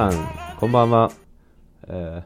[0.00, 1.10] さん、こんばんは。
[1.86, 2.22] え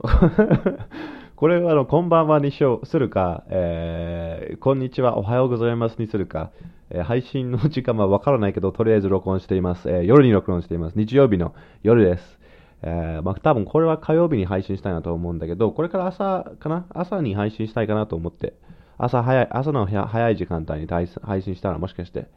[0.00, 0.78] ー
[1.34, 6.52] これはあの、こんばんはにしようするか、えーこんにちは、おはようございますにするか、
[6.90, 9.90] えー配信の時間はわからないけど、とりあえず録音しています。
[9.90, 10.96] えー夜に録音しています。
[10.96, 12.38] 日曜日の夜です。
[12.82, 16.84] えーまあ、多分これは火曜日に配信したいなと思うんだけど、これから朝かな？
[16.90, 18.54] 朝に配信したいかなと思って、
[18.96, 21.08] 朝早い、朝の早い時間帯に配
[21.42, 22.28] 信したらもしかして、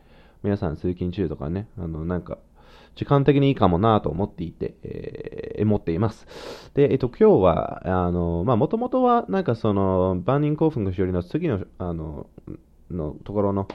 [0.41, 2.39] 皆さん通勤中とかね、あの、なんか、
[2.95, 6.27] 時間的にいいかもなと思っていて、えー思っています。
[6.73, 12.27] で、えっと、今日は、あの、まあ、もともとは、なんかその、万人興奮のしおりの次の、あの、
[12.91, 13.67] のところの、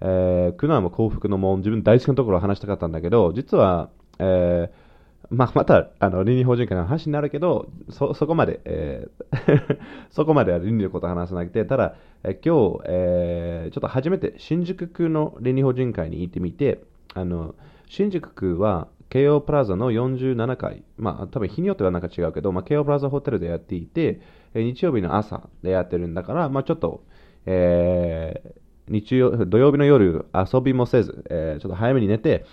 [0.00, 4.82] えー苦難も幸福の門、自分大好きなところを話したかったんだけど、実は、えー
[5.30, 9.78] まあ、また、あの、倫理法人会の話になるけど、そ、そこまで、えー
[10.10, 16.82] そこまでは倫理のこと話さなくて、ただ、え今日、えーちょっと初めて新宿区の倫理法人会に行ってみて、
[17.14, 17.54] あの、
[17.92, 24.22] 新宿区は、京王プラザの47階、まあ、多分日によってはなんか違うけど、まあ、京王プラザホテルでやっていて、
[24.54, 27.04] え日曜日の朝でやってるんだから、まあ、ちょっと、
[27.44, 32.46] えー日曜、土曜日の夜遊びもせず、えーちょっと早めに寝て、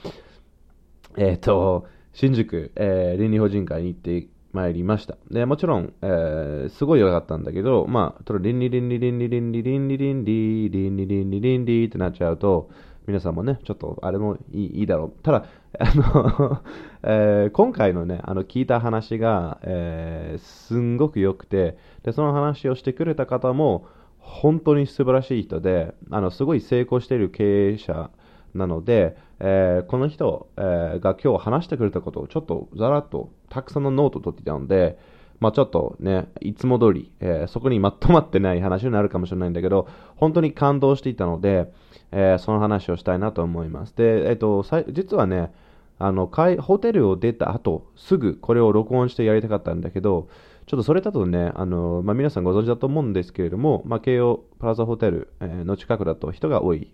[1.18, 5.18] えっ、と、新宿、え倫理法人会に行ってまいりました。
[5.32, 12.70] で、もちろん、えーすごい良かったんだけど、まあ、と倫理倫理倫理倫理倫理倫理倫理倫理倫理ってなっちゃうと、
[13.08, 15.24] 皆さんもね、ちょっとあれもいいいいだろう。
[15.24, 15.46] ただ、
[15.80, 16.62] あの、
[17.04, 23.86] えー今回のね、あの聞いた話が、えーすんごく良くて、で、その話をしてくれた方も、
[24.20, 28.12] 本当に素晴らしい人で、あの、すごい成功している経営者
[28.54, 35.00] なので、えーこの人、えーが今日話してくれたことをちょっとざらっとたくさんのノートを取っていたので、
[35.40, 41.72] まあちょっとね、いつも通り、えーそこにまとまってない話になるかもしれないんだけど、本当に感動していたので、
[42.12, 43.96] えーその話をしたいなと思います。
[43.96, 45.52] で、えっ、と、実はね、
[46.00, 50.30] あの、ホテルを出た後、すぐこれを録音してやりたかったんだけど、
[50.66, 56.92] ちょっとそれだとね、あの、まあ、皆さんご存知だと思うんですけれども、まあ、京王プラザホテル、の近くだと人が多い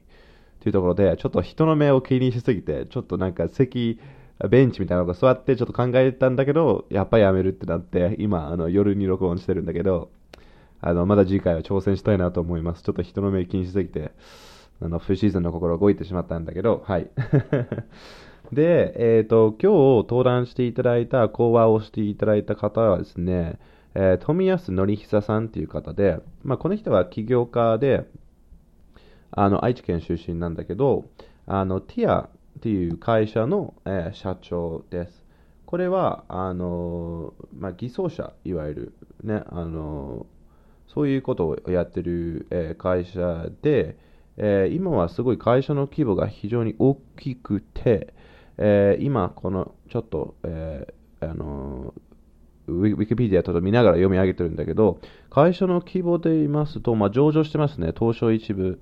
[0.62, 4.00] というところで、ちょっと人の目を気にしすぎて、ちょっとなんか席、
[4.50, 10.10] ベンチみたいなのが座ってちょっと考えたんだけど、やっぱりやめるってなって、今、あの夜に録音してるんだけど、
[10.82, 12.84] あのまだ次回は挑戦したいなと思います。
[12.84, 14.12] ちょっと人の目気にしすぎて、
[14.82, 17.10] あの、不シーズンの心動いてしまったんだけど、はい。
[18.52, 23.58] で、えっ、と、今日登壇していただいた、講話をしていただいた方はですね、
[23.96, 28.06] えー富安則久さんっていう方で、まあ、この人は起業家で、
[29.32, 31.06] あの、愛知県出身なんだけど、
[31.48, 35.26] あの、ティアっていう会社の、えー社長です。
[35.66, 38.94] これは、あの、まあ、偽装者、いわゆる、
[39.24, 40.26] ね、あの、
[40.88, 43.98] そういうことをやってる、えー会社で、
[44.38, 48.14] えー今はすごい会社の規模が非常に大きくて、
[48.58, 51.94] えー今、このちょっと、えあの
[52.68, 55.00] ウィウィキペディアちょっと見ながら読み上げてるんだけど、
[55.30, 58.80] 会社の規模で言いますと、まあ、上場してますね、東証一部、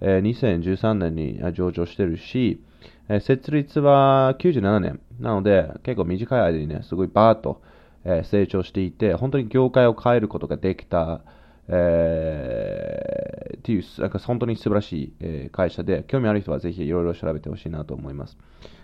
[0.00, 2.60] え2013年に上場してるし、
[3.08, 7.60] え設立は97年なので、結構短い間にね、すごいバーッと、
[8.04, 11.22] え成長していて、本当に業界を変えることができた、
[11.68, 18.36] えーっていう、なんか本当に素晴らしい、え会社で、興味ある人はぜひいろいろ調べてほしいなと思います。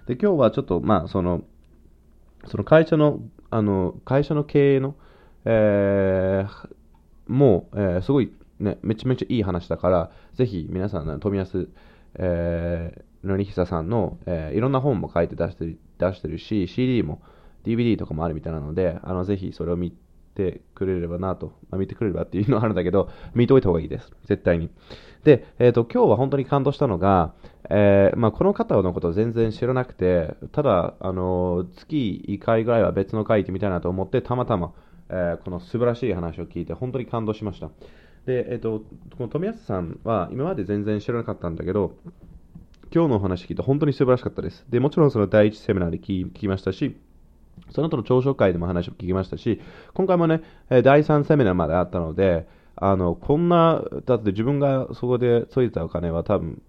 [0.06, 1.42] で、今日はちょっと、まあ、その、
[2.46, 3.20] その会社の、
[3.50, 4.96] あの、会社の経営の、
[5.44, 6.68] えー
[7.28, 11.68] もう、えーすごい、ね、めちゃめちゃいい話だから、ぜひ皆さん、ね、富安、
[12.14, 17.22] えー、のりひささんの、えーいろんな本も書いて出してる出してるし、CD も、
[17.64, 19.94] DVD とかもあるみたいなので、あの、ぜひそれを見
[20.34, 24.10] てくれればなと、まあ、見てくれればっていうのはあるんだけど、見ておいた方がいいです。
[24.26, 24.70] 絶対に。
[25.24, 27.34] で、えっ、と、今日は本当に感動したのが、
[27.70, 34.72] えーまあ、この方のこと全然知らなくて、ただ、あの月1回ぐらいは別の回行ってみたいなと思って、たまたま、
[35.08, 37.70] えーこの素晴らしい話を聞いて、本当に感動しました。
[38.26, 38.84] で、えっ、と、
[39.16, 41.96] この富安さんは今まで全然知らなかったんだけど、
[42.94, 44.64] 今日のお話聞いて本当に素晴らしかったです。
[44.68, 46.96] で、もちろんその第一セミナーで聞きましたし、
[47.70, 49.60] その後の朝食会でも話を聞きましたし、
[49.94, 52.46] 今回もね、第3セミナーまであったので、
[52.76, 56.62] あの、こんな、だって自分がそこでついたお金は多分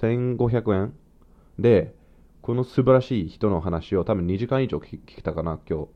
[0.00, 0.94] 1500円
[1.58, 1.94] で、
[2.42, 5.88] この素晴らしい人の話を多分2時間以上聞聞けたかな、今日。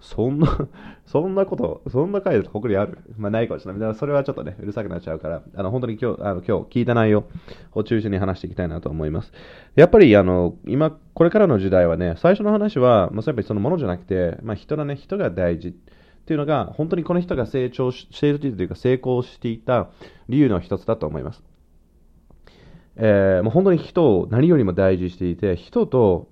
[0.00, 0.68] そんな、
[1.06, 2.98] そんなこと、そんな回で誇りある？
[3.16, 3.94] まあないかもしれない。
[3.94, 7.24] それはちょっとね、うるさくなっちゃうから、あの、本当に今日、あの、今日聞いた内容
[7.72, 9.32] を中心に話していきたいなと思います。
[9.74, 15.72] やっぱり、あの、今、これからの時代はね、最初の話は、まあ、やっぱりそのものじゃなくて、まあ、人だね、人が大事っ
[16.24, 19.88] ていうのが、本当にこの人が成長ししているというか、成功していた
[20.28, 21.42] 理由の一つだと思います。
[22.96, 26.28] えーもう本当に人を何よりも大事していて、人と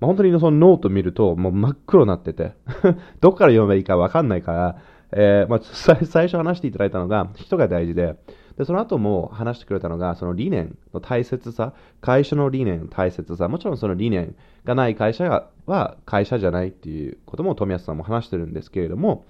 [0.00, 2.52] まあ、本当にそのノート見ると、もう真っ黒になってて、
[3.20, 4.76] どこから読めばいいかわかんないから、
[5.12, 8.16] えーまあ、最初話していただいたのが、人が大事で、
[8.56, 19.24] で、その後も話してくれたのが、その理念の大切さ、会社の理念の大切さ、もちろんその理念がない会社は会社じゃないっていうことも富安さんも話してるんですけれども、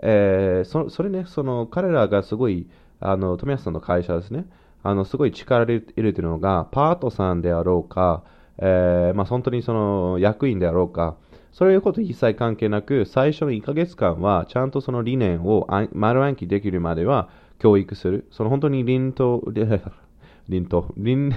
[0.00, 2.68] えー、そそれね、その彼らがすごい、
[2.98, 4.46] あの富安さんの会社ですね、
[4.82, 8.24] あのすごい力入れてるのが、パートさんであろうか、
[8.58, 11.16] えー、まあ、本当にその役員であろうか、
[11.52, 18.28] そういうこと一切関係なく、最初の1ヶ月間は、ちゃんとその理念を丸暗記できるまでは教育する。
[18.30, 19.42] その本当に輪と、
[20.48, 21.30] 輪と、輪、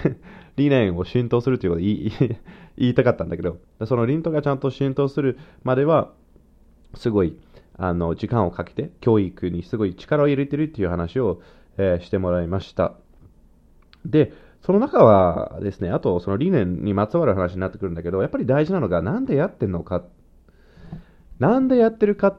[0.57, 1.83] 理念を浸透するということを
[2.77, 6.11] 言いたかったんだけど、その輪とがちゃんと浸透するまでは、
[6.95, 7.37] すごい、
[7.77, 11.41] あの、時間をかけて、教育にすごい力を入れてるっていう話を、
[11.77, 12.93] えー、してもらいました。
[14.05, 20.03] で、その中はですね、あとその理念にまつわる話になってくるんだけど、やっぱり大事なのが、なんでやってんのか。
[21.39, 22.37] なんでやってるか。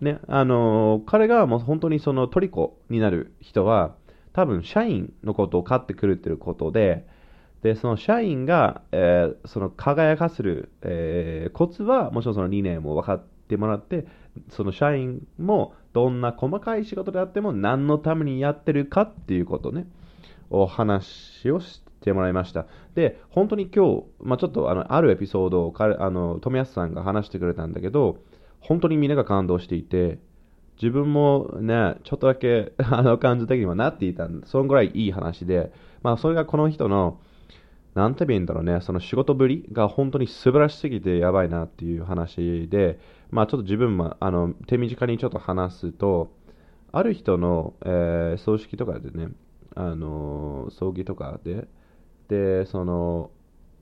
[0.00, 3.94] ね、あの、彼がもう本当にそのトリコになる人は、
[4.32, 7.06] 多分社員のことを飼ってくるっていうことで、
[7.62, 14.06] で、その社員が、えー、その輝かせる、えー、コツは、もちろんその理念も分かってもらって、
[14.48, 19.86] その社員もどんな細かい仕事であっても何のためにやってるかっていうことね。
[20.50, 22.66] お話をしてもらいました。
[22.94, 28.18] で、本当に今日、まあ、ちょっとあのあるエピソードをあの富安さんが話してくれたんだけど、
[28.60, 30.18] 本当にみんなが感動していて、
[30.80, 37.20] 自分もね、ちょっとだけ あの感じ的にはなっていたん、そのぐらいいい話で、まあ、それがこの人の、
[37.94, 42.98] なんて言うんだろうね、その仕事ぶりが本当に素晴らしすぎてやばいなっていう話で、
[43.30, 46.30] まあ、ちょっと自分もあの手短にちょっと話すと、
[46.92, 49.28] ある人の、えー、葬式とかでね、
[49.74, 51.68] あの葬儀とかで、
[52.28, 53.30] で、その、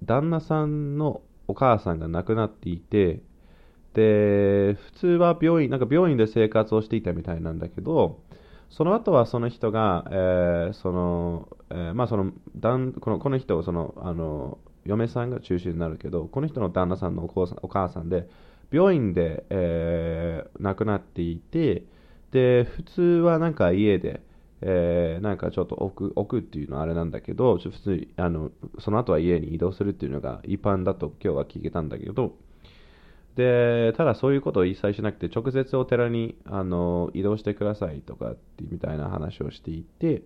[0.04, 3.20] 旦那さんのお母さんが亡くなっていて、
[3.94, 8.20] で、普通は病院、なんか病院で生活をしていたみたいなんだけど、
[8.70, 18.28] その後はその人が、えー、その、えー、まあその、旦このこの人、その、あの、嫁さんが中心になるけど、この人の旦那さんのおお母さんで、
[18.70, 21.84] 病院で、えー、亡くなっていて、
[22.30, 24.20] で、普通はなんか家で、
[24.60, 32.34] えー、なんかちょっと置く置くっていうのはあれなんだけど、普通にあのその後は家に移動するっていうのが一般だと今日は聞けたんだけど、
[33.36, 40.22] でただそういうことを一切しなくて、直接お寺にあの移動してくださいとかってみたいな話をしていて、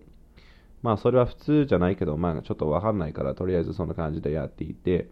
[0.81, 5.09] まあそれは普通じゃないけど、まあちょっとわかんないから、とりあえずそんな感じでやっていて、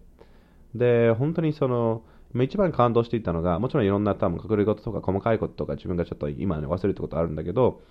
[0.74, 2.04] で、本当にその、
[2.34, 7.82] 一番感動していたのが、もちろんいろんな多分隠れ事とか細かいこととか自分がちょっと今ね忘れたことあるんだけど、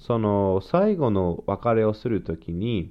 [0.00, 2.90] その最後の別れをするときに、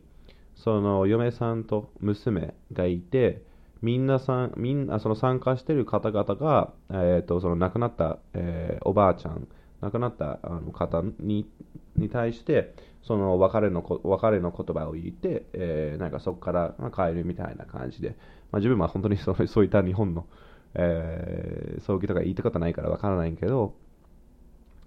[0.56, 3.44] その嫁さんと娘がいて、
[3.82, 9.48] みんなさん、みんな、その参加している方々が、え、ー、と、その亡くなった、えー、おばあちゃん、
[9.82, 11.50] 亡くなったあの方に
[11.96, 18.10] に対して、その別れの別れの言葉を言って、えー、なんかそこから帰るみたいな感じで、
[18.52, 20.28] まあ、自分は本当にそうそういった日本の、
[20.76, 23.74] えー、葬儀とか言ったことないからわからないけど、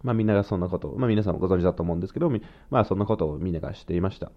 [0.02, 2.30] まあみんながそんなことを、まあ皆さんもご存知だと思うんですけど、
[2.70, 4.30] まあそんなことをみんながしていました。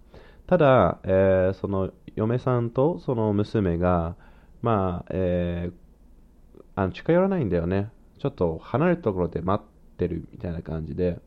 [0.48, 4.16] ただ、えー、その嫁さんとその娘が、
[4.62, 7.90] まあ、えー、あの近寄らないんだよね。
[8.20, 11.20] ちょっと離れたところで待ってるみたいな感じで。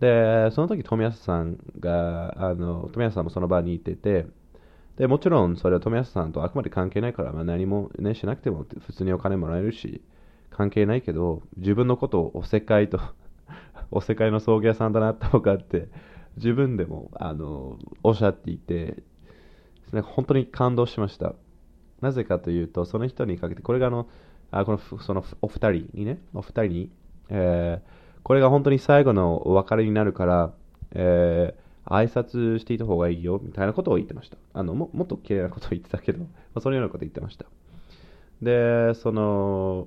[0.00, 4.26] で、その時富安さんが、あの富安さんもその場にいてて、
[4.96, 10.02] でもちろんそれは富安さんとあくまで関係ないから、まあ、何も、ね、しなくても普通にお金もらえるし、
[10.50, 13.00] 関係ないけど、自分のことをおせっかいと
[13.92, 15.88] お世界の葬儀屋さんだなとかって
[16.36, 19.02] 自分でもあのおっしゃっていて
[19.92, 21.34] 本当に感動しました。
[22.00, 24.08] なぜかというとその人にかけてこれがあの
[24.50, 26.90] あこのそのお二人にねお二人に、
[27.28, 30.52] えー、これが本当に最後のお別れになるから、
[30.92, 34.36] えー、挨拶していた方がいいよみたいなことを言ってました。
[34.54, 37.46] あのももっと綺麗なことを言ってたけど、まあ、そのようなことを言ってました。
[38.40, 39.86] でその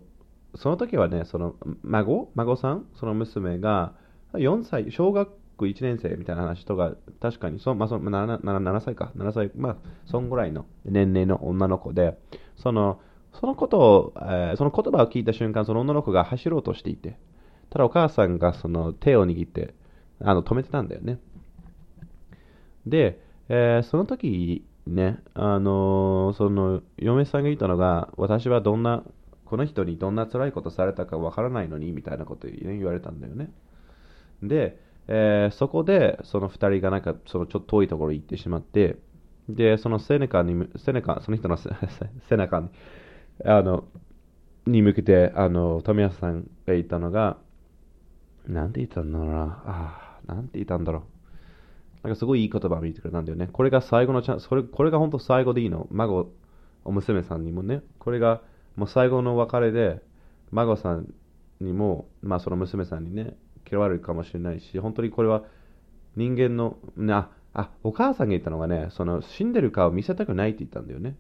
[0.56, 3.94] その時はね、その孫、孫さん、その娘が
[4.34, 12.18] 4歳、小学1年生みたいな話とか、確かにそ、まあ、その 7, 7歳か、7歳、まあ、そんぐらいの年齢の女の子で、
[12.58, 13.00] その、
[13.40, 17.18] そのことを、えー、その言葉を聞いた瞬間、その女の子が走ろうとしていて、
[17.70, 19.74] ただお母さんがその手を握って、
[20.22, 21.20] あの止めてたんだよね。
[22.86, 23.20] で、
[23.50, 29.04] えー、その時ね、あのー、その嫁さんが言ったのが、私はどんな
[29.46, 33.52] この人にどんな辛いことされたかわからないのにみたいなこと言われたんだよね。
[34.44, 38.98] で、えー、そこでその2人がなんかそのちょっと遠いところに行ってしまって、
[39.50, 42.70] で、そのセネカに、セネカ、その人の背中 に、
[43.46, 43.86] あの、
[44.66, 47.38] に向けて、あの、富安さんが言ったのが、
[48.48, 49.64] なんて言ったんだろうな。
[49.66, 51.04] ああ、なんて言ったんだろう。
[52.04, 53.50] なんかすごいいい言葉を見てくれたんだよね。
[53.52, 55.88] これが最後のチャンス、これこれが本当最後でいいの？
[55.92, 56.32] 孫、
[56.84, 57.82] お娘さんにもね。
[58.00, 58.42] これが
[58.76, 60.02] もう最後の別れで、
[60.52, 61.14] 孫さん
[61.62, 63.36] にも、まあその娘さんにね、
[63.70, 65.44] 嫌われるかもしれないし、本当にこれは
[66.16, 71.16] 人間の、な、あ、お母さんが言ったのがね、その死んでる顔見せたくないって言ったんだよね。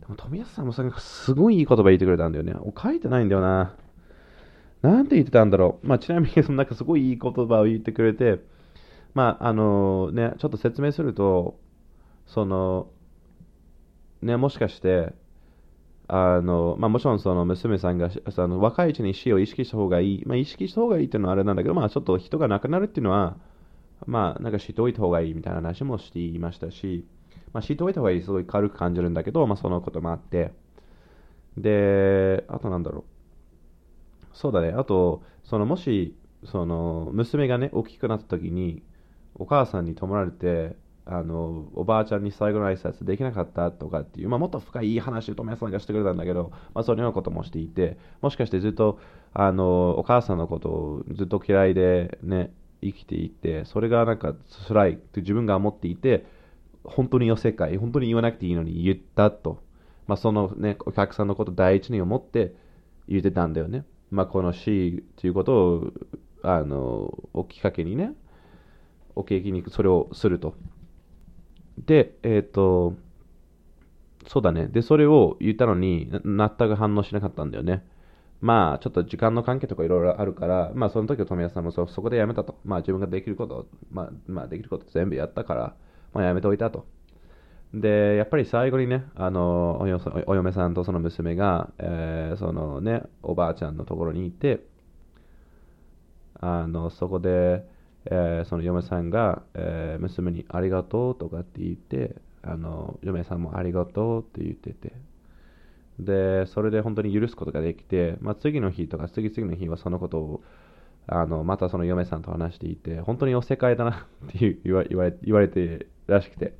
[0.00, 2.54] でも富安さんもすごいいい言葉言ってくれたんだよね。
[2.80, 3.74] 書いてないんだよな。
[4.82, 5.86] なんて言ってたんだろう。
[5.86, 8.40] まあ、ちなみに、そのなんかすごいいい言葉を言ってくれて、
[9.12, 11.58] まあ、あのね、ちょっと説明すると、
[12.26, 12.88] その、
[14.22, 15.12] ね、もしかして、
[16.12, 20.24] あの、まあ、もちろんその娘さんがその若いうちに死を意識した方がいい。
[20.26, 23.36] まあ、意識した方がいいっていうのはあれなんだけど、まあ、ちょっと人が亡くなるっていうのは、
[24.06, 27.06] まあ、なんか知っておいた方がいいみたいな話もしていましたし、
[27.52, 30.52] まあ、知っておいた方がいいすごい軽く感じるんだけど、まあ、そのこともあって、
[31.56, 33.04] で、あとなんだろ
[34.32, 34.36] う。
[34.36, 34.70] そうだね。
[34.70, 38.82] あと、そのもし、その娘がね、大きくなった時に、
[39.34, 40.76] お母さんに泊まられて、
[41.06, 48.98] あのおばあちゃんに最後の挨拶できなかったとかっていう、まあ、もっと深い話を富谷さんがしてくれたんだけど、まあ、そのようなこともしていて、もしかしてずっと
[49.32, 52.52] あのお母さんのことをずっと嫌いで、ね、
[52.82, 54.34] 生きていて、それがなんか
[54.68, 56.26] 辛いって自分が思っていて、
[56.84, 59.62] 本当によ世界、本当に言わなくていいのに言ったと、
[60.06, 62.54] まあ、その、ね、お客さんのことを第一に思って
[63.08, 63.84] 言ってたんだよね。
[64.10, 65.92] まあ、この死ということを
[66.42, 68.12] あのおきっかけにね、
[69.14, 70.54] お景気にそれをすると。
[71.86, 72.94] で、えっ、ー、と、
[74.26, 74.68] そうだね。
[74.68, 77.84] で、それを言ったのに、全く反応しなかったんだよね。
[78.40, 82.58] まあ、ちょっと時間の関係とかいろいろあるから、まあ、その時は富谷さんもそこでやめたと。
[82.64, 85.74] まあ、自分ができること、まあ、まあ、できること全部やったから、
[86.14, 86.86] まあ、やめておいたと。
[87.74, 94.64] で、やっぱり最後にね、あのお嫁さんとその娘が、えー、そのね、おばあちゃんのところにいて、
[96.40, 97.64] あのそこで、
[98.06, 104.92] えー、その嫁さんが、えー、娘にありがとうとかって言って、あの嫁さんもありがとうって言ってて、
[105.98, 110.42] で、それで本当に許すことができて、まあ、次の日とか次々の日はそのことを
[111.06, 116.54] あのまたその嫁さんと話していて、本当にお世界だな って言われ言われてらしくて、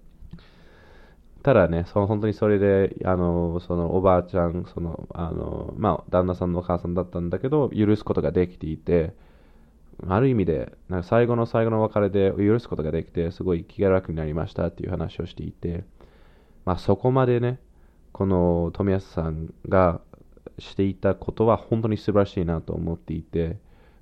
[1.42, 9.14] ただね、その本当にそれで、あの、そのおばあちゃん、その、あの、まあ、旦那さんのお母さんだったんだけど、許すことができていて、
[10.08, 15.84] ある意味で、なんか最後の最後の別れで許すことができて、すごい気が楽になりましたっていう話をしていて、
[16.64, 17.60] まあ、そこまでね、
[18.12, 20.00] この富安さんが
[20.58, 23.58] していたことは本当に素晴らしいなと思っていて、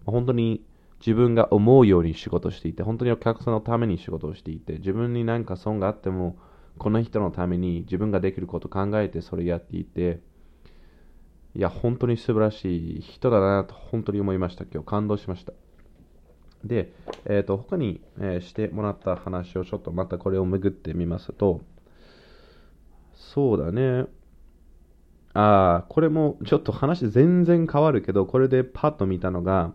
[0.07, 0.63] 本当に
[1.01, 6.37] 自分が思うように仕事していて、本当にお客さんのために仕事をしていて、自分に何か損があっても、
[6.79, 10.21] この人のために自分ができること考えてそれやっていて、
[11.55, 14.65] いや、本当に素晴らしい人だなと本当に思いました。
[14.65, 15.53] 今日感動しました。
[16.65, 16.93] で、
[17.25, 21.61] えーと、他に、えー、してもらった話をちょっとまたこれをめぐってみますと、
[23.15, 24.07] そうだね。
[25.35, 29.73] ああ、これもちょっと話全然変わるけど、これでパッと見たのが、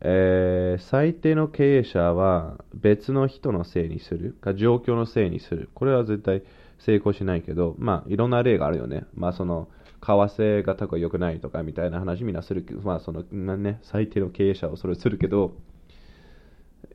[0.00, 5.70] えー、最低の経営者は別の人のせいにするか状況のせいにする。
[5.74, 6.42] これは絶対
[6.80, 9.04] 成功しないけど、まあいろんな例があるよね。
[9.14, 9.68] まあその、
[10.02, 15.52] 為替が高く良くないとかみたいな話みんなするけど、まあその、ね、最低の経営者はそれするけど、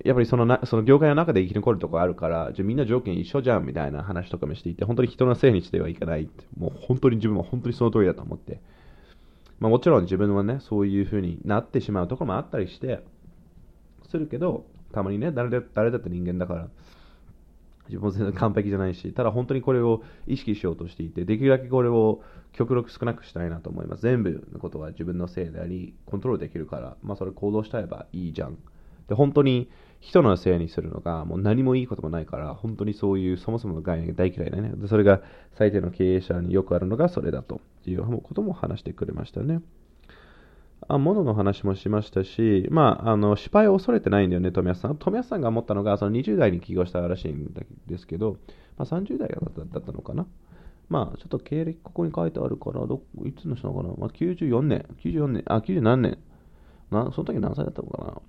[0.04, 8.60] やっぱりそのなその業界の中で生き残るところあるから、じゃみんな条件一緒じゃんみたいな話とかもしていて、本当に人のせいにしてはいけないって、もう本当に自分は本当にその通りだと思って。
[9.60, 13.02] まあ、もちろん自分はね、そういう風になってしまうところもあったりして、
[14.10, 16.68] するけど、たまにね、誰だ誰だって人間だから、
[17.88, 22.22] 自分も全然完璧じゃないし、ただ本当にこれを意識しようとしていて、できるだけこれを
[22.54, 24.04] 極力少なくしたいなと思います。
[24.04, 28.58] 全部のことは自分のせいであり、コントロールできるから、まあそれ行動しちゃえばいいじゃん。
[29.08, 34.72] で、本当に人のせいにするのがもう何もいいこともないから、本当にそういうそもそもの概念が大嫌いだね。
[34.76, 35.22] で、それが
[35.58, 39.62] 最低の経営者によくあるのがそれだということも話してくれましたね。
[40.90, 44.98] あ物のの話もしましたし、まあ、あの失敗を恐れてないんだよね、富安さん。
[44.98, 47.54] 富安さんが思ったのが、その20代に起業したらしいん
[47.88, 48.38] ですけど、
[48.78, 50.26] まあ、30代だったのかな。
[50.90, 56.18] まあ、ちょっと経歴ここに書いてあるから、どいつの人かな、まあ、94年、94年、あ、90何年
[56.90, 58.22] な、その時何歳だったのかな。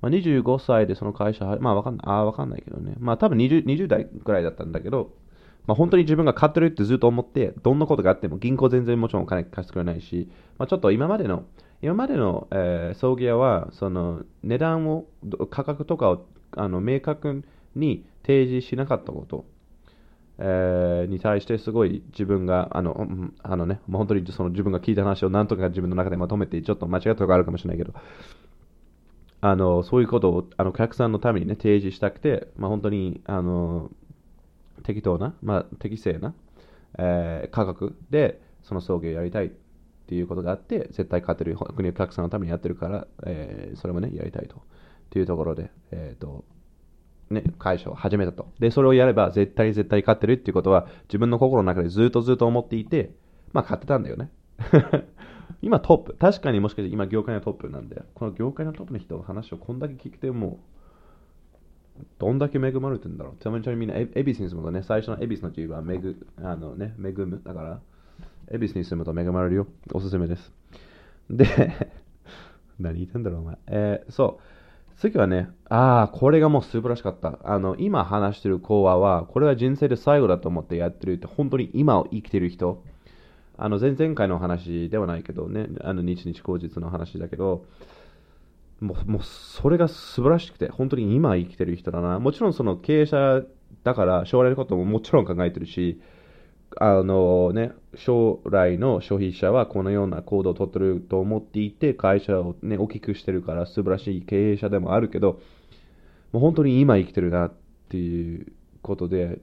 [0.00, 2.94] まあ、25歳でその会社、まあわかんない、あわかんないけどね。
[2.98, 5.12] まあ多分 20, 20代くらいだったんだけど、
[5.70, 11.44] まあ、本当に自分が買ってるってずっと思って、どんなことがあっても銀行全然もちろんお金貸してくれないし、まあ、ちょっと今までの、
[11.80, 15.06] 今までの、えー、葬儀屋は、その値段を、
[15.48, 17.44] 価格とかをあの明確
[17.76, 19.44] に提示しなかったこと、
[20.38, 23.06] えーに対してすごい自分が、あの、
[23.44, 27.92] あのね、もう本当にその自分が聞いた話をなんとか自分の中でまとめて、ちょっと間違ったところがあるかもしれないけど、
[29.40, 33.92] あの、そういうことを、あの、お客さんのためにね、提示したくて、まあ本当に、あの、
[34.80, 36.34] 適当な、まあ適正な、
[36.98, 39.50] えー価格で、その送迎をやりたいっ
[40.06, 44.56] ていうことがあって、絶対勝てる、本当にお客さんのためにやってるから、えーそれもね、やりたいと。
[44.56, 44.60] っ
[45.10, 46.44] ていうところで、えっ、と、
[47.30, 48.52] ね、会社を始めたと。
[48.58, 53.14] で、それをやれば絶対絶対勝ってるっていうことは自分の心の中でずっとずっと思っていて、
[53.52, 54.30] まあ勝ってたんだよね。
[55.62, 56.14] 今トップ。
[56.14, 60.58] 確かにもしかして今業界のトップなんで、この業界のトップの人の話をこんだけ聞くても、
[62.18, 63.42] どんだけ恵まれてるんだろう。
[63.42, 67.40] ちなみにみんなエエビスに住むとね、最初のエビスの字は恵ぐあの、ね、恵む。
[67.44, 67.80] だから、
[68.50, 69.66] エビスに住むと恵まれるよ。
[69.92, 70.52] おすすめです。
[71.30, 71.46] で、
[72.80, 73.58] 何言ってんだろう、お前。
[73.66, 74.42] えーそう。
[75.00, 77.38] 次はね、ああ、これがもう素晴らしかった。
[77.42, 82.82] あの、今話してる講話は、これは人生で最後だと思ってやってるって、本当に今を生きてる人。
[83.56, 87.64] あの、前々回の話ではないけどね、あの、日々口実の話だけど、
[88.80, 92.18] もう、もう、それが素晴らしくて、本当に今生きてる人だな。
[92.18, 93.42] もちろんその経営者
[93.84, 96.00] だから、将来のことももちろん考えてるし、
[96.78, 105.40] あのね、将来の消費者はこのような行動をとってると思っていて、会社を、ね、大きくしてるから素晴らしい経営者でもあるけど、
[106.32, 107.52] もう本当に今生きてるなっ
[107.88, 109.40] ていうことで、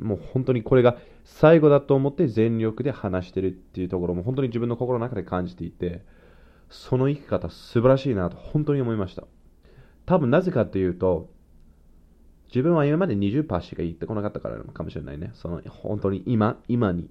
[0.00, 6.02] もう本当にこれが最後だと思って全力で話してるっていうところも本当に自分の心の中で感じていて、
[6.68, 9.24] その生き方素晴らしいなと本当に思いました。
[10.04, 11.30] 多分なぜかっていうと、
[12.48, 15.30] 自分は今まで20%しか言ってこなかったからかもしれないね。
[15.34, 17.10] その本当に今、今に、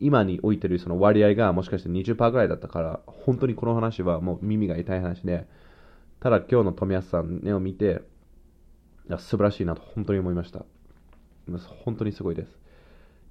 [0.00, 5.46] 今に置いてるその割合がもしかして20%ぐらいだったから、本当にこの話はもう耳が痛い話で、
[6.20, 8.02] ただ今日の富安さんを見て、
[9.08, 10.64] いや素晴らしいなと本当に思いました。
[11.84, 12.61] 本当にすごいです。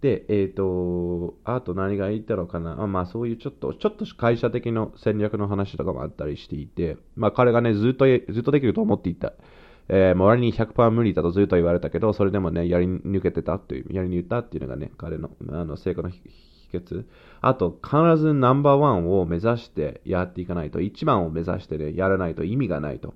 [0.02, 2.76] で、えっ、と、あと何が言ったのかな。
[2.88, 9.34] まあそういうちょっと、ちょっと会社的な戦略の話とかもあったりしていて、まあ彼がね、ずっと、ずっとできると思っていた。
[9.90, 16.22] えー、周りに100%無理だとずっと言われたけど、それでもね、やり抜けてたという、やり抜いたっていうのがね、彼のあの成功の秘
[16.74, 17.06] 訣。
[17.42, 23.14] あと、必ずナンバーワンを目指してやっていかないと、一番を目指してね、やらないと意味がないと。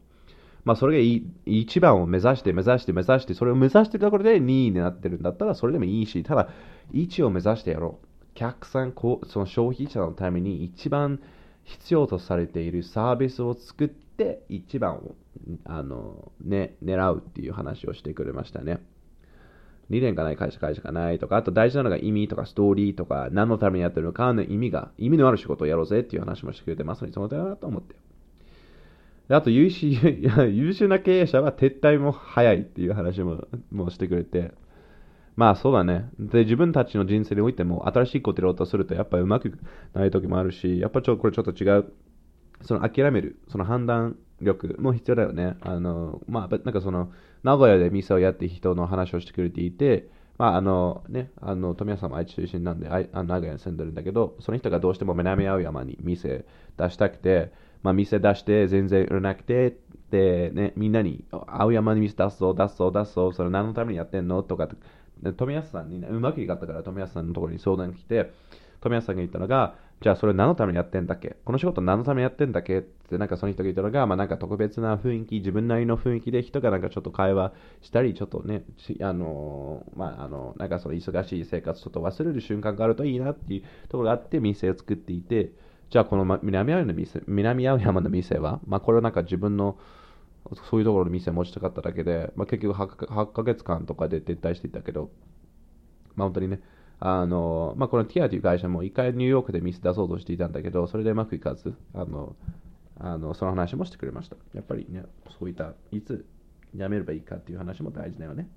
[0.65, 6.49] まあ、それがいい一番を目指して、目指して、目指して、それを目指してるところで2位になってるんだったら、それでもいいし、ただ、
[6.91, 8.07] 1を目指してやろう。
[8.33, 11.21] 客さん、その消費者のために一番
[11.63, 15.15] 必要とされているサービスを作って、一番を、
[15.65, 18.79] あの、ね、狙うっていう話をしてくれましたね。
[19.91, 27.95] 2年がない会社、会社がないとか、あと大事なのが意味とかストーリーとか、何のためにやってるのかの意味が、意味のある仕事をやろうぜっていう話もしてくれて、まさにその点だなと思って。
[29.29, 29.95] あと優秀、
[30.51, 34.51] 優秀な経営者は撤退も早いっていう話ももしてくれて、
[35.35, 36.09] まあそうだね。
[36.19, 39.57] で、自分たちの人生においても新しいことやろうとすると、やっぱりうまく
[39.93, 41.91] ない時もあるし、やっぱちょこれちょっと違う、
[42.61, 45.57] その諦める、その判断力も必要だよね。
[45.61, 47.11] あの、まあ、なんかその、
[47.43, 56.45] 名古屋で店をやって人の話をしてくれていて、まああのね、あの富谷さんも愛知出身なんで、あ名古屋に住んでるんだけど、その人がどうしても南青山に店
[56.77, 57.53] 出したくて、
[57.85, 59.77] まあ、店出して全然売れなくて、
[60.09, 64.67] で、ね、みんなに、青山に店出すぞ、出すぞ、出すぞ、それ何のためにやってんのとか、
[65.21, 68.33] で富安さんに、ね、うまくいかったから富安さんのところに相談来て、
[68.81, 78.63] 富安さんが言ったのが、じゃあそれ何のためにやってんだっけこの仕事何のためにやってんだっけって、なんかその人が言ったのが、まあなんか特別な雰囲気、自分なりの雰囲気で人がなんかちょっと会話したり、ちょっとね、
[79.01, 85.51] あのまああの、なんかその忙しい生活ちょっと忘れる瞬間があるといいなっていうところがあって、店を作っていて、
[85.89, 89.77] じゃあこの南青山の店南青山の店は、まあこれはなんか自分の
[90.69, 95.09] そういうところの店を持ちたかっただけで、まあ、結局 8, 8ヶ月間とかで撤退していたけど、
[96.15, 96.59] まあ、本当にね、
[96.99, 102.35] あのまあ、このティアという会社も一回ニューヨークで店出そうとしていたんだけど、それでうまくいかず、あの
[102.97, 104.35] あのその話もしてくれました。
[104.53, 105.03] やっぱりね、
[105.39, 106.25] そういった、いつ
[106.73, 108.47] 辞めればいいかっていう話も大事だよね。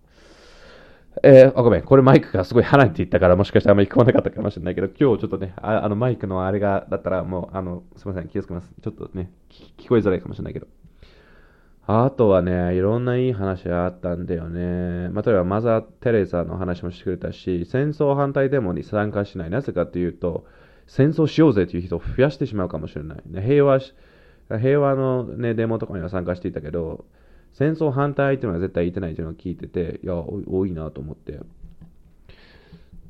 [1.23, 8.71] えー、あごめん、これマイクがすごい離れていったから、もしかしたらあんまり聞こえなかったかもしれないけど、今日ちょっとね、ああのマイクのあれがだったら、もう、あのすみません、気をつけます。
[8.83, 9.31] ちょっとね、
[9.79, 10.67] 聞こえづらいかもしれないけど。
[11.91, 15.09] あとはね、いろんないい話があったんだよね。
[15.09, 19.51] まあ、例えば、マザー・テレザの話もしてくれたし、戦争反対デモに参加しない。
[19.51, 20.45] なぜかというと、
[20.87, 23.19] 戦争しようぜという人を増やしてしまうかもしれない。
[23.25, 23.81] ね、平和
[24.51, 27.07] 平和の、ね、デモとかには参加していたけど、
[27.53, 31.41] 戦争反対っていうのは絶対言ってないっていうのを聞いてて、いや、多いなと思って。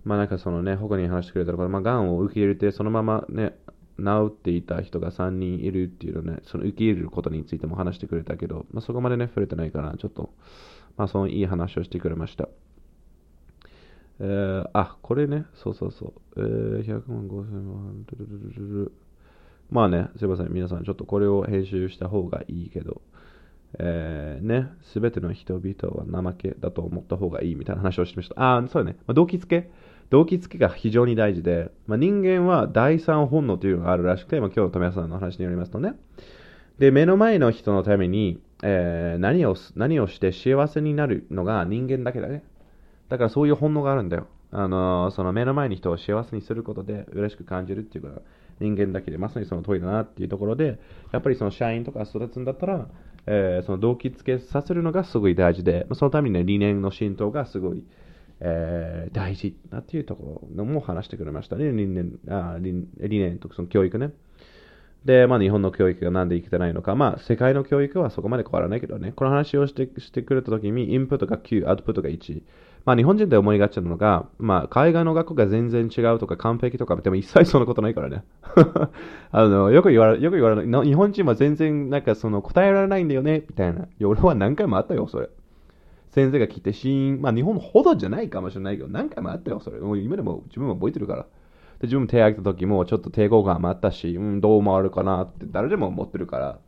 [0.04, 3.54] まあなんかそのね、他に話してくれたのが、まあ、がんを受け入れて、そのままね、
[3.98, 10.30] 治っていた人が3人いるっていうのね、その受け入れることについても話してくれたけど、まあ、そこまでね、触れてないから、ちょっと、
[10.96, 12.48] まあ、そのいい話をしてくれました。
[14.20, 16.12] えー、あ、これね、そうそうそう。
[16.36, 18.92] えー、100万5000万、ルルルルル。
[19.70, 20.52] まあね、すいません。
[20.52, 23.02] 皆さん、ちょっとこれを編集した方がいいけど、
[23.78, 28.40] えー、ね、すべての人々は怠けだと思った方がいいみたいな話をしてました。
[28.40, 28.96] ああ、そうね。
[29.06, 29.70] まあ、動機付け
[30.10, 35.94] 動機付けが非常に大事で、まあ、人間は第三本能というのがあるらしくて、まあ、今日の富谷さんの話によりますとね。
[36.78, 42.42] で、目の前の人のために、えー、何を、何をして幸せになるのが人間だけだね。
[43.10, 44.28] だからそういう本能があるんだよ。
[44.50, 48.22] あのー、その目の前に人を幸せにすることで嬉しく感じるっていうのは
[48.60, 50.78] 人間だけで、まさにその通りだなっていうところで、
[51.12, 52.88] やっぱりその社員とか育つんだったら、
[53.30, 57.84] えー、その動機付けさせるのがすごい大事で、まそのためにね、理念の浸透がすごい、
[58.40, 61.70] えー、大事だっていうところも話してくれましたね。
[61.70, 64.12] 理念あ理理念とその教育ね。
[65.04, 72.42] で、まあ、日本の教育がなんで生きてないのか、まあ、世界の教育はそこまで変わらないけどね、この話をしてしてくれたときに、インプットが9、アウトプットが1。
[72.88, 78.24] まあ、日本人で思いがちなのが、まあ、海外の学校が全然違うとか、完璧とか、でも一切そんなことないからね。
[79.30, 83.82] あのよく言われ、よく言われ日本人は全然なんかその答えられないんだよね、みたいな。
[83.82, 85.28] いや俺は何回もあったよ、それ。
[86.12, 89.80] 先生が来て、シーン、まあ、日本ほどじゃないかもしれないけど、何回もあったよ、それ。
[89.80, 91.22] もう今でも自分も覚えてるから。
[91.24, 91.28] で、
[91.82, 96.58] 自分も手挙げた時もちょっと抵抗感もあったし、うん、どう回るかなって誰でも思ってるから。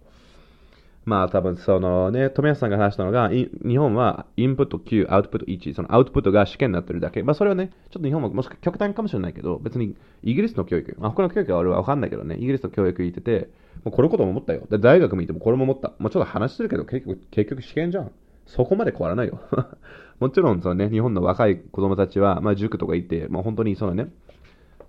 [1.05, 7.23] まあ多分そのね、富安さんが話したのが、日本はインプット9、アウトプット1、そのアウトプットが試験になってるだけ。
[7.23, 13.49] まあそれはね、ちょっと日本ももし極端かもしれないけど、別にイギリスの教育、まあ他の教育は俺はわかんないけどね、イギリスの教育言ってて、
[13.85, 14.67] もうこれことも思ったよ。
[14.69, 15.93] で、大学見てもこれも思った。
[15.99, 18.13] まあちょっと話してるけど、結局、結局試験じゃん。
[18.47, 19.41] そこまで変わらないよ。
[20.21, 24.11] もちろんそのね、日本の若い子供たちは、まあ塾とか行って、まあ本当にそのね、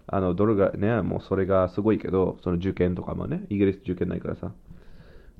[0.08, 4.52] あの、どれがね、もうそれがすごいけど、その受験とかもね、イギリス受験ないからさ。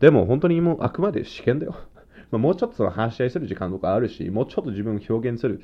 [0.02, 1.76] でも本当にもうあくまで試験だよ。
[2.32, 5.62] ま、もうちょっとその話し合いする時間とかあるし、もうちょっと自分を表現する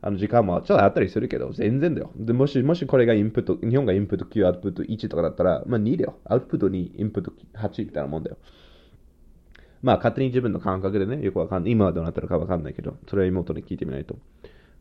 [0.00, 2.10] あの時間もちょっとあったりするけど、全然だよ。
[2.16, 6.18] でもし、もしこれがインプット、日本がインプット9、アウトプット1とかだったら、まあ2だよ。
[6.24, 8.38] アウトプット2、インプット8みたいなもんだよ。
[9.82, 11.72] まあ勝手に自分の感覚でね、よくわかんない。
[11.72, 14.16] 今はどうなってるかわかんないけど、それは妹に聞いてみないと。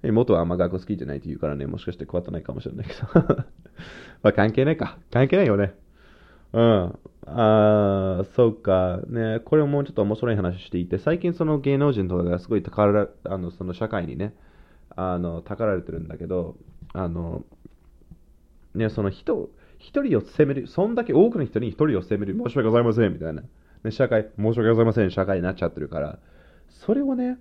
[0.03, 3.07] 妹はあんま学校好きじゃないって言うからね、もしかして変わってないかもしれないけど。
[4.23, 4.97] まあ関係ないか。
[5.11, 5.73] 関係ないよね。
[6.53, 6.99] うん。
[7.25, 8.99] ああ、そうか。
[9.07, 14.33] ね、これもうちょっと面白い話していて、最近その芸能人とかがすごい宝ら、あの、その社会にね、
[14.95, 16.55] あの、たかられてるんだけど、
[16.93, 17.43] あの、
[18.75, 23.41] ね、その人、一人を責める、そんだけ多くの人に一人を責める、申し訳ございません、みたいな。
[23.83, 26.19] ね、社会、申し訳ございません、社会になっちゃってるから、
[26.69, 27.37] それをね、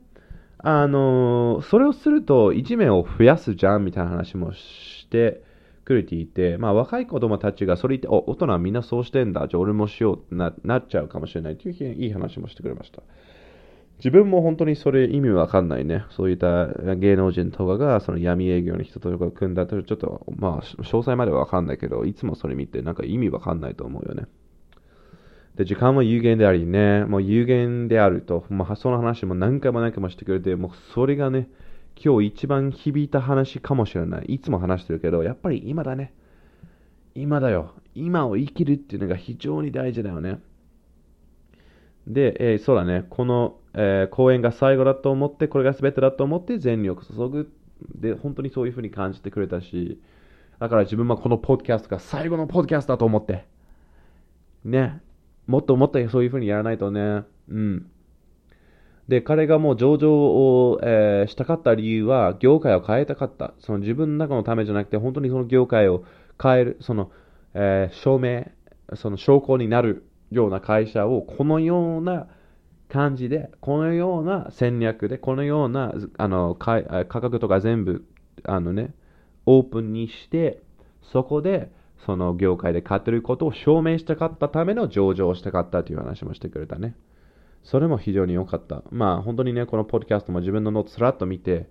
[0.65, 5.43] あのそれをすると、一面を増やすじゃん、みたいな話もして、
[5.93, 13.03] くれていて、まあ、若い子供たちがそれ言って、大人はみんなそうしてんだ、じゃあ俺もしようってななっちゃうかもしれないといういい話もしてくれました。
[13.99, 16.05] 自分も本当にそれ意味わかんないね。
[16.11, 24.25] そういった芸能人とかがその闇営業の人とか組んだとちょっと、まあ、詳細まではわかんないけど、いつもそれ見てなんか意味わかんないと思うよね。
[25.55, 31.49] で、時間も有限でありね、もう有限であると、まあ、その話も何回も何回もしてくれて、もうそれがね、
[31.97, 34.35] 今日一番響いた話かもしれない。
[34.35, 36.13] いつも話してるけど、やっぱり今だね。
[37.15, 37.75] 今だよ。
[37.95, 40.41] 今を生きるっていうのが非常に大事だよね。
[42.07, 43.05] で、えー、そうだね。
[43.11, 47.53] この、えー、公演が最後だと思って、これが全てだと思って全力注ぐ。
[47.95, 50.01] で、本当にそういうふうに感じてくれたし、
[50.59, 53.47] だから自分はこのポッドキャストが最後のポッドキャストだと思って、
[54.65, 55.01] ね。
[55.47, 57.25] もっともっとそういうふうにやらないとね。
[57.49, 57.91] うん。
[59.09, 63.53] で、彼がもう上場を、えー、したかった理由は、業界を変えたかった。
[63.59, 66.05] その自分の中のためじゃなくて、本当にその業界を
[66.41, 67.11] 変える、その、
[67.55, 68.47] えー、証明、
[68.95, 72.29] その証拠になるような会社を、このような
[72.89, 78.05] 感じで、このような戦略で、このようなあの価格とか全部、
[78.45, 78.95] あのね、
[79.47, 80.63] オープンにして、
[81.03, 81.71] そこで、
[82.07, 86.97] その業界で買ってることを証明したかったための上場をしたかったという話もしてくれたね。
[87.63, 88.83] それも非常に良かった。
[88.91, 91.69] まあ本当にね、このポッドキャストも自分のノートスラッと見て、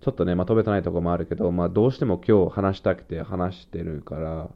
[0.00, 4.50] ちょっとね、まとめてないとこもあるけど、まあどうしても今日話したくて話してるから、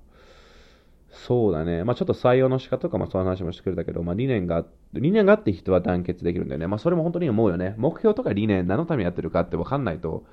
[1.10, 1.84] そうだね。
[1.84, 6.66] まあちょっと採用の仕方とかもそういう話もしてくれたけど、まあ理念が、理念があって人は団結できるんだよね。
[6.68, 7.74] まあそれも本当に思うよね。
[7.76, 10.24] 目標とか理念、何のためにやってるかって分かんないと、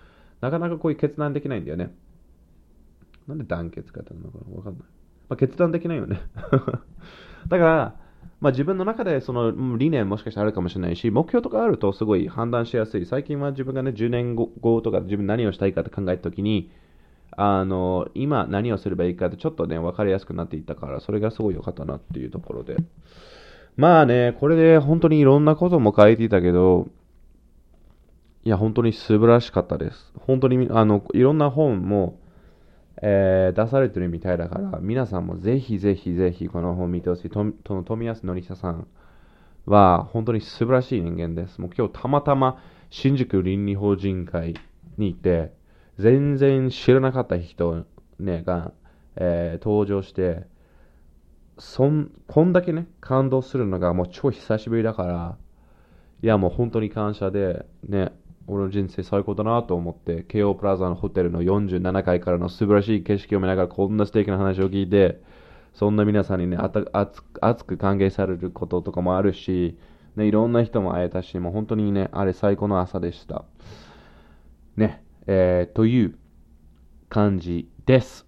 [0.42, 1.94] なかなかこういう決断できないんだよね。
[3.28, 4.84] なんで団結かってなのか分かんない。
[5.28, 6.22] まあ決断できないよね。
[7.48, 7.96] だから、
[8.42, 13.06] まあ、自分の中でその理念もしかしたらあるかもしれないし、目標とかあるとすごい判断しやすい。
[13.06, 16.72] 最近は自分がね、10年後とか自分何をしたいかって考えたときに、
[17.32, 22.78] あの、今何をすればいいかってちょっとね、分かりやすくなっていったから、それがすごい良かったなっていうところで。
[23.76, 26.88] まあね、これで本当にいろんなことも書いていたけど、
[28.46, 30.14] いや、本当に素晴らしかったです。
[30.18, 32.18] 本当に、あの、いろんな本も、
[33.02, 37.30] えー、出されてるみたいだから、皆さんもぜひぜひぜひこの本見てほしい。
[37.30, 38.88] との富安典久さん
[39.66, 41.60] は本当に素晴らしい人間です。
[41.62, 44.56] もう今日たまたま新宿倫理法人会
[44.98, 45.54] に行って、
[45.98, 47.86] 全然知らなかった人、
[48.20, 48.74] ね、が、
[49.16, 50.46] えー、登場して、
[51.58, 55.38] そん、こんだけね、感動するのがもう超久しぶりだから、
[56.22, 58.12] いやもう本当に感謝で、ね、
[58.50, 65.22] 俺の人生最高だなと思って、京王プラザのホテルの47階からの素晴らしい景色を見ながらこんな素敵な話を聞いて、
[65.74, 69.78] そんな皆さんにね、熱く歓迎されることとかもあるし、
[70.16, 73.46] ね、いろんな人も会えたし、もう本当にね、あれ最高の朝でした。
[74.76, 76.16] ね、えー、という
[77.08, 78.26] 感じです。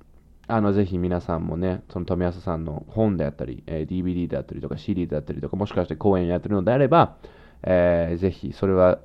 [0.47, 7.17] あの、ぜひ皆さんもね、その富安さんの本であったり、えー、DVD であったりとか CD であったりとか、もしかして講演やってるのであれば、
[7.63, 8.99] えー、ぜひそれは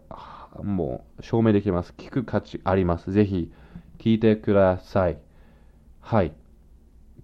[0.63, 1.95] もう証明できます。
[1.97, 3.13] 聞く価値あります。
[3.13, 3.53] ぜひ
[3.99, 5.19] 聞いてください。
[6.01, 6.33] はい。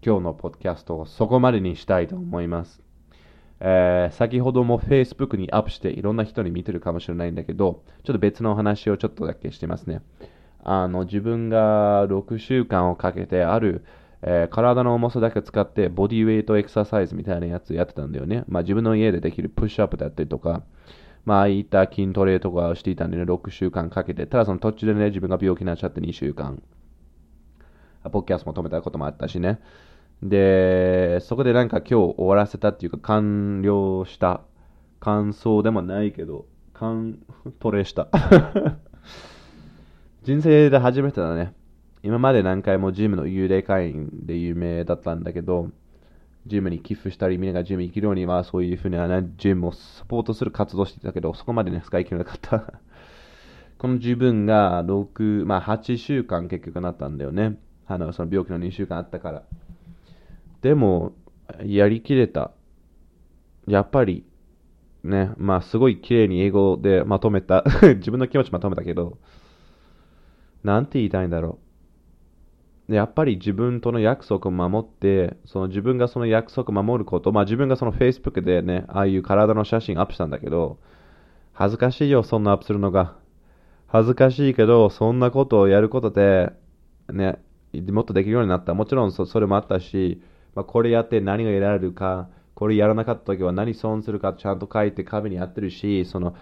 [0.04, 2.82] 今日のポッドキャストをそこまでにしたいと思います。
[3.60, 10.02] えー、先ほども Facebook にアップしていろんな人に見てるかもしれないんだけど、ちょっと別の話をちょっとだけしてますね。
[10.64, 13.84] あの自分が6週間をかけてある
[14.22, 18.44] えー、体の重さだけ使ってボディウェイトエクササイズみたいなやつやってたんだよね。
[18.46, 20.62] まあ自分の家でできるプッシュアップだったりとか、
[21.24, 26.62] まあああいった筋トレとかをしていたんでね、6週間かけて、ただその途中でね、自分が病気になっちゃって2週間、
[28.10, 29.60] ポッキャスも止めたこともあったしね。
[30.22, 34.42] で、そこでなんか今日終わらせたっていうか完了した
[35.00, 37.18] 感想でもないけど、完
[37.60, 38.08] トレした。
[40.22, 41.54] 人生で初めてだね。
[42.04, 45.70] 今まで何回もジムの幽霊会員で有名だったんだけど、
[46.46, 52.72] ジムに寄付したり、みんながジム行けるようには、そういうふうな、ね、ジムをサポートする活動してたけど、そこまでね、使い切れなかった。
[53.78, 57.58] この自分が6、まあ8週間結局なったんだよね。
[57.86, 59.42] あの、その病気の2週間あったから。
[60.62, 61.12] でも、
[61.64, 62.52] やりきれた。
[63.66, 64.24] やっぱり、
[65.04, 67.64] ね、まあすごい綺麗に英語でまとめた。
[67.96, 69.18] 自分の気持ちまとめたけど、
[70.64, 71.71] なんて言いたいんだろう。
[72.88, 80.78] やっぱり自分との約束を守って、その自分がその約束を守ること、まあ自分がその Facebook でね、ああいう体の写真アップしたんだけど、
[81.52, 83.14] 恥ずかしいよ、そんなアップするのが。
[83.86, 86.52] 恥ずかしいけど、そんなことをやることで、
[87.12, 87.38] ね、
[87.90, 88.74] もっとできるようになった。
[88.74, 90.22] もちろんそれもあったし、
[90.54, 96.34] まあ、これやって何が得られるか、これやらなかった時は何損するかちゃんと書いて壁にやってるし、その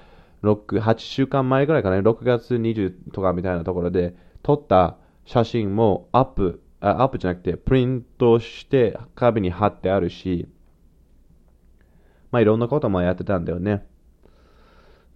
[0.42, 4.96] 6、8週間前ぐらいかね、6月20とかみたいなところで撮った
[5.30, 10.48] 写真もアップ、あアップじゃなくてプリントして壁に貼ってあるし、
[12.32, 13.86] まあいろんなこともやってたんだよね。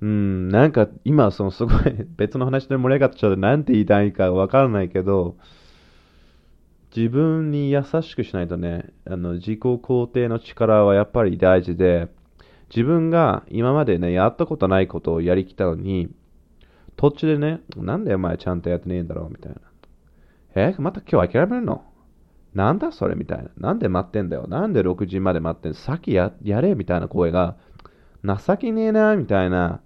[0.01, 5.37] うん、なんか今そのすごい 別の話で盛り上がっちゃうなんて言いたいかわからないけど、
[6.97, 12.07] 自分に優しくしないとね、あの自己肯定の力はやっぱり大事で、
[12.69, 16.09] 自分が今までね、やったことないことをやりきったのに、
[16.95, 19.59] 途中でね、なんでお前ちゃんとやってねえんだろうみたいな。
[20.55, 21.85] えまた今日諦めるの？
[22.55, 23.51] なんだそれみたいな。
[23.57, 24.47] なんで待ってんだよ。
[24.47, 27.57] なんで6時まで待ってんさっきやれみたいな声が、
[28.25, 29.81] 情けねえなみたいな、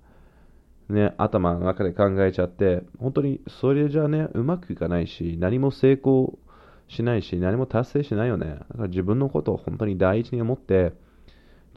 [0.90, 6.38] ね、頭の中で考えちゃって、本当にそれじゃね、うまくいかないし、何も成功
[6.88, 8.46] しないし、何も達成しないよね。
[8.46, 10.92] だから自分のことを本当に大事に思って、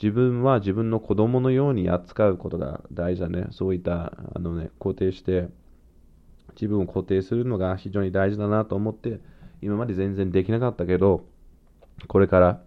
[0.02, 3.48] 自分は自分の子供のように扱うことが大事だね。
[3.52, 5.48] そういった、あのね、肯定して、
[6.54, 9.20] 自分を固定するのが非常に大事だなと思って、
[9.62, 11.26] 今まで全然できなかったけど、
[12.08, 12.62] これから、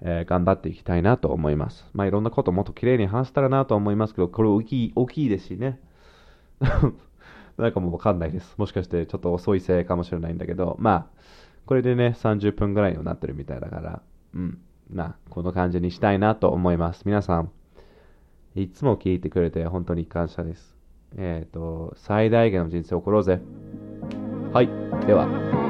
[0.00, 1.88] えー、頑張っていきたいなと思います。
[1.92, 5.80] まあいろんなこともっと綺麗に話せたらなと思いますけど、これ大きい大きいですしね。
[7.56, 8.54] なんかもうわかんないです。
[8.58, 11.06] もしかしてちょっと遅いせいかもしれないんだけど、まあ、
[11.66, 14.02] これでね、30分ぐらいになってるみたいだから、
[14.34, 14.58] うん。
[14.90, 17.02] まあ、この感じにしたいなと思います。
[17.06, 17.50] 皆さん、
[18.54, 20.73] いつも聞いてくれて本当に感謝です。
[21.16, 23.40] えっ、ー、と、最大限の人生を送ろうぜ。
[24.52, 24.68] はい。
[25.06, 25.63] では。